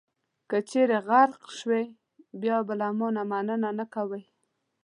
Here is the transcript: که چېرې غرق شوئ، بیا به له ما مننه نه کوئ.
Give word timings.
که 0.49 0.57
چېرې 0.69 0.97
غرق 1.07 1.41
شوئ، 1.57 1.85
بیا 2.41 2.57
به 2.67 2.73
له 2.79 2.87
ما 2.97 3.07
مننه 3.31 3.69
نه 3.79 3.85
کوئ. 3.93 4.23